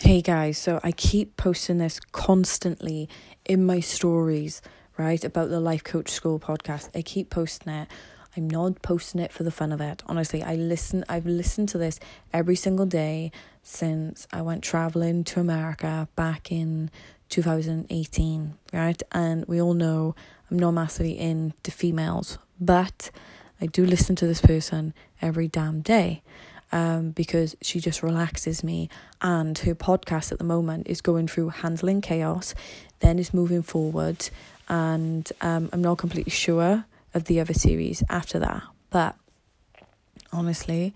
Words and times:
Hey 0.00 0.22
guys, 0.22 0.58
so 0.58 0.80
I 0.82 0.90
keep 0.90 1.36
posting 1.36 1.78
this 1.78 2.00
constantly 2.00 3.08
in 3.44 3.64
my 3.64 3.78
stories, 3.78 4.60
right, 4.98 5.24
about 5.24 5.50
the 5.50 5.60
Life 5.60 5.84
Coach 5.84 6.10
School 6.10 6.40
podcast. 6.40 6.90
I 6.96 7.00
keep 7.00 7.30
posting 7.30 7.72
it. 7.72 7.88
I'm 8.36 8.50
not 8.50 8.82
posting 8.82 9.20
it 9.20 9.32
for 9.32 9.44
the 9.44 9.52
fun 9.52 9.70
of 9.70 9.80
it. 9.80 10.02
Honestly, 10.06 10.42
I 10.42 10.56
listen 10.56 11.04
I've 11.08 11.26
listened 11.26 11.68
to 11.70 11.78
this 11.78 12.00
every 12.32 12.56
single 12.56 12.86
day 12.86 13.30
since 13.62 14.26
I 14.32 14.42
went 14.42 14.64
traveling 14.64 15.22
to 15.24 15.40
America 15.40 16.08
back 16.16 16.50
in 16.50 16.90
2018, 17.28 18.54
right? 18.72 19.02
And 19.12 19.46
we 19.46 19.62
all 19.62 19.74
know 19.74 20.16
I'm 20.50 20.58
not 20.58 20.72
massively 20.72 21.16
into 21.16 21.70
females, 21.70 22.38
but 22.60 23.12
I 23.60 23.66
do 23.66 23.86
listen 23.86 24.16
to 24.16 24.26
this 24.26 24.40
person 24.40 24.92
every 25.22 25.46
damn 25.46 25.80
day 25.82 26.24
um, 26.74 27.10
because 27.10 27.56
she 27.62 27.78
just 27.78 28.02
relaxes 28.02 28.64
me. 28.64 28.90
And 29.22 29.56
her 29.58 29.74
podcast 29.74 30.32
at 30.32 30.38
the 30.38 30.44
moment 30.44 30.88
is 30.88 31.00
going 31.00 31.28
through 31.28 31.50
handling 31.50 32.02
chaos, 32.02 32.54
then 32.98 33.18
is 33.18 33.32
moving 33.32 33.62
forward, 33.62 34.28
and 34.68 35.30
um, 35.40 35.70
I'm 35.72 35.80
not 35.80 35.98
completely 35.98 36.32
sure 36.32 36.84
of 37.14 37.24
the 37.24 37.40
other 37.40 37.54
series 37.54 38.02
after 38.10 38.40
that. 38.40 38.64
But 38.90 39.14
honestly, 40.32 40.92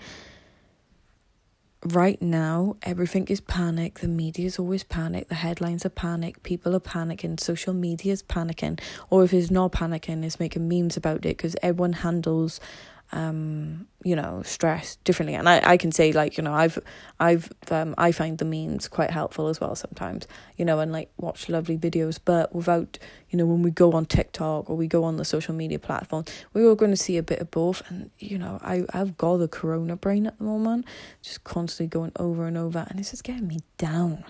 right 1.85 2.21
now 2.21 2.77
everything 2.83 3.29
is 3.29 3.41
panic. 3.41 4.01
The 4.01 4.09
media 4.09 4.47
is 4.47 4.59
always 4.59 4.83
panic. 4.83 5.29
The 5.29 5.37
headlines 5.37 5.87
are 5.87 5.91
panic. 5.91 6.43
People 6.43 6.75
are 6.75 6.81
panicking. 6.81 7.39
Social 7.39 7.73
media 7.73 8.15
is 8.15 8.23
panicking. 8.23 8.81
Or 9.11 9.23
if 9.23 9.33
it's 9.33 9.51
not 9.51 9.73
panicking 9.73 10.25
it's 10.25 10.41
making 10.41 10.69
memes 10.69 10.97
about 10.97 11.19
it 11.19 11.37
because 11.37 11.55
everyone 11.63 11.93
handles 11.93 12.59
um, 13.13 13.87
you 14.05 14.15
know, 14.15 14.43
stress 14.45 14.97
differently. 14.97 15.35
And 15.35 15.49
I, 15.49 15.61
I 15.65 15.77
can 15.77 15.93
say 15.93 16.13
like, 16.13 16.37
you 16.37 16.45
know, 16.45 16.53
I've 16.53 16.79
I've 17.19 17.51
um 17.71 17.95
I 17.97 18.13
find 18.13 18.39
the 18.39 18.45
memes 18.45 18.87
quite 18.87 19.11
helpful 19.11 19.49
as 19.49 19.61
well 19.61 19.75
sometimes, 19.75 20.27
you 20.57 20.65
know, 20.65 20.79
and 20.81 20.93
like 20.93 21.11
watch 21.17 21.49
lovely 21.49 21.79
videos, 21.79 22.19
but 22.23 22.55
without, 22.55 22.99
you 23.31 23.39
know, 23.39 23.47
when 23.47 23.63
we 23.63 23.71
go 23.71 23.93
on 23.93 24.05
TikTok 24.07 24.69
or 24.69 24.77
we 24.77 24.87
go 24.87 25.05
on 25.05 25.17
the 25.17 25.25
social 25.25 25.55
media 25.55 25.79
platform, 25.79 26.25
we're 26.53 26.69
all 26.69 26.75
going 26.75 26.91
to 26.91 26.97
see 26.97 27.17
a 27.17 27.23
bit 27.23 27.41
of 27.41 27.51
both. 27.51 27.83
And, 27.89 28.11
you 28.19 28.39
know, 28.39 28.59
I, 28.63 28.85
I've 28.93 29.17
got 29.17 29.39
the 29.39 29.49
corona 29.49 29.97
brain 29.97 30.27
at 30.27 30.39
the 30.39 30.45
moment, 30.45 30.85
just 31.23 31.45
constantly 31.45 31.89
going 31.89 32.13
over 32.17 32.47
and 32.47 32.59
over 32.59 32.87
and 32.91 33.01
it's 33.01 33.11
just 33.11 33.25
getting 33.25 33.49
me 33.49 33.61
down. 33.79 34.25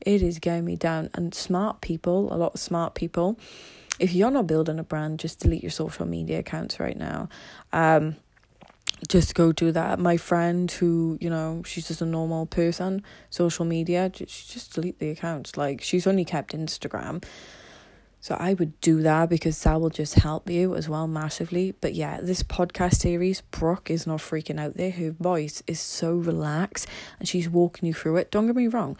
It 0.00 0.22
is 0.22 0.38
getting 0.38 0.64
me 0.64 0.76
down. 0.76 1.08
And 1.14 1.34
smart 1.34 1.80
people, 1.80 2.32
a 2.32 2.36
lot 2.36 2.54
of 2.54 2.60
smart 2.60 2.94
people, 2.94 3.38
if 3.98 4.12
you're 4.12 4.30
not 4.30 4.46
building 4.46 4.78
a 4.78 4.82
brand, 4.82 5.20
just 5.20 5.40
delete 5.40 5.62
your 5.62 5.70
social 5.70 6.06
media 6.06 6.40
accounts 6.40 6.80
right 6.80 6.96
now. 6.96 7.28
Um, 7.72 8.16
just 9.08 9.34
go 9.34 9.52
do 9.52 9.72
that. 9.72 9.98
My 9.98 10.16
friend, 10.16 10.70
who 10.70 11.18
you 11.20 11.30
know, 11.30 11.62
she's 11.64 11.88
just 11.88 12.00
a 12.00 12.06
normal 12.06 12.46
person, 12.46 13.02
social 13.30 13.64
media, 13.64 14.10
she 14.14 14.24
just 14.26 14.74
delete 14.74 14.98
the 14.98 15.10
accounts. 15.10 15.56
Like 15.56 15.80
she's 15.80 16.06
only 16.06 16.24
kept 16.24 16.54
Instagram, 16.54 17.22
so 18.24 18.36
I 18.40 18.54
would 18.54 18.80
do 18.80 19.02
that 19.02 19.28
because 19.28 19.62
that 19.64 19.78
will 19.78 19.90
just 19.90 20.14
help 20.14 20.48
you 20.48 20.74
as 20.74 20.88
well 20.88 21.06
massively. 21.06 21.74
But 21.82 21.94
yeah, 21.94 22.20
this 22.22 22.42
podcast 22.42 22.94
series, 22.94 23.42
Brooke 23.42 23.90
is 23.90 24.06
not 24.06 24.20
freaking 24.20 24.58
out 24.58 24.78
there. 24.78 24.92
Her 24.92 25.10
voice 25.10 25.62
is 25.66 25.78
so 25.78 26.14
relaxed, 26.14 26.88
and 27.18 27.28
she's 27.28 27.50
walking 27.50 27.86
you 27.86 27.92
through 27.92 28.16
it. 28.16 28.30
Don't 28.30 28.46
get 28.46 28.56
me 28.56 28.66
wrong. 28.66 28.96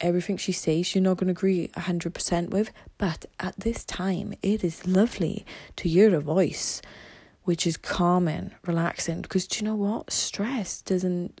Everything 0.00 0.38
she 0.38 0.52
says, 0.52 0.94
you're 0.94 1.04
not 1.04 1.18
going 1.18 1.26
to 1.26 1.32
agree 1.38 1.68
100% 1.76 2.48
with, 2.48 2.72
but 2.96 3.26
at 3.38 3.54
this 3.60 3.84
time, 3.84 4.32
it 4.42 4.64
is 4.64 4.86
lovely 4.86 5.44
to 5.76 5.86
hear 5.86 6.14
a 6.14 6.20
voice 6.20 6.80
which 7.44 7.66
is 7.66 7.76
calming, 7.76 8.52
relaxing. 8.66 9.22
Because 9.22 9.46
do 9.46 9.58
you 9.58 9.70
know 9.70 9.74
what? 9.74 10.10
Stress 10.12 10.80
doesn't 10.82 11.40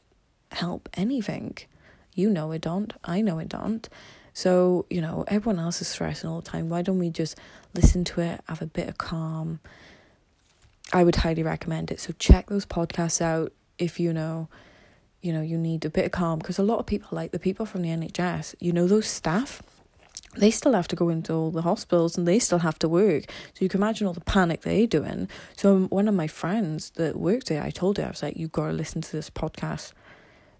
help 0.50 0.88
anything. 0.94 1.56
You 2.14 2.30
know 2.30 2.52
it 2.52 2.60
don't. 2.60 2.92
I 3.04 3.20
know 3.20 3.38
it 3.38 3.48
don't. 3.48 3.88
So, 4.34 4.86
you 4.88 5.00
know, 5.00 5.24
everyone 5.28 5.62
else 5.62 5.80
is 5.80 5.88
stressing 5.88 6.28
all 6.28 6.40
the 6.40 6.50
time. 6.50 6.68
Why 6.68 6.82
don't 6.82 6.98
we 6.98 7.10
just 7.10 7.38
listen 7.74 8.04
to 8.04 8.20
it, 8.20 8.40
have 8.48 8.62
a 8.62 8.66
bit 8.66 8.88
of 8.88 8.98
calm? 8.98 9.60
I 10.92 11.04
would 11.04 11.16
highly 11.16 11.42
recommend 11.42 11.90
it. 11.90 12.00
So 12.00 12.12
check 12.18 12.48
those 12.48 12.66
podcasts 12.66 13.20
out 13.20 13.52
if 13.78 13.98
you 14.00 14.12
know, 14.12 14.48
you 15.20 15.32
know, 15.32 15.40
you 15.40 15.56
need 15.56 15.84
a 15.84 15.90
bit 15.90 16.04
of 16.04 16.12
calm 16.12 16.38
because 16.38 16.58
a 16.58 16.62
lot 16.62 16.78
of 16.78 16.86
people 16.86 17.08
like 17.12 17.32
the 17.32 17.38
people 17.38 17.64
from 17.66 17.82
the 17.82 17.88
NHS, 17.88 18.54
you 18.58 18.72
know 18.72 18.86
those 18.86 19.06
staff 19.06 19.62
they 20.36 20.50
still 20.50 20.72
have 20.72 20.88
to 20.88 20.96
go 20.96 21.08
into 21.08 21.32
all 21.32 21.50
the 21.50 21.62
hospitals 21.62 22.16
and 22.16 22.26
they 22.26 22.38
still 22.38 22.60
have 22.60 22.78
to 22.80 22.88
work. 22.88 23.24
So 23.54 23.58
you 23.60 23.68
can 23.68 23.80
imagine 23.80 24.06
all 24.06 24.14
the 24.14 24.20
panic 24.20 24.62
they're 24.62 24.86
doing. 24.86 25.28
So 25.56 25.74
um, 25.76 25.88
one 25.88 26.08
of 26.08 26.14
my 26.14 26.26
friends 26.26 26.90
that 26.90 27.16
worked 27.16 27.48
there, 27.48 27.62
I 27.62 27.70
told 27.70 27.98
her, 27.98 28.04
I 28.04 28.08
was 28.08 28.22
like, 28.22 28.36
you've 28.36 28.52
got 28.52 28.68
to 28.68 28.72
listen 28.72 29.02
to 29.02 29.12
this 29.12 29.30
podcast. 29.30 29.92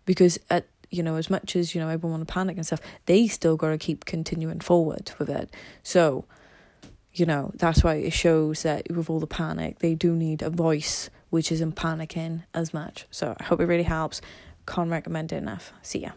Because 0.05 0.39
at 0.51 0.67
you 0.93 1.03
know, 1.03 1.17
as 1.17 1.31
much 1.31 1.57
as, 1.57 1.75
you 1.75 1.81
know, 1.81 1.89
everyone 1.89 2.19
want 2.19 2.29
to 2.29 2.33
panic 2.33 2.57
and 2.59 2.67
stuff, 2.67 2.81
they 3.07 3.27
still 3.27 3.57
got 3.57 3.71
to 3.71 3.79
keep 3.79 4.05
continuing 4.05 4.61
forward 4.61 5.11
with 5.19 5.31
it. 5.31 5.51
So, 5.83 6.27
you 7.15 7.25
know, 7.25 7.51
that's 7.55 7.83
why 7.83 7.95
it 7.95 8.13
shows 8.13 8.63
that 8.63 8.91
with 8.91 9.09
all 9.09 9.19
the 9.19 9.27
panic, 9.27 9.79
they 9.79 9.95
do 9.95 10.15
need 10.15 10.43
a 10.43 10.51
voice 10.51 11.09
which 11.31 11.51
isn't 11.51 11.77
panicking 11.77 12.43
as 12.53 12.75
much. 12.75 13.07
So 13.11 13.35
I 13.41 13.45
hope 13.45 13.61
it 13.61 13.65
really 13.65 13.85
helps. 13.85 14.21
Can't 14.67 14.91
recommend 14.91 15.33
it 15.33 15.37
enough. 15.37 15.73
See 15.81 16.01
ya. 16.01 16.11